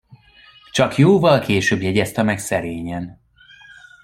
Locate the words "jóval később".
0.95-1.81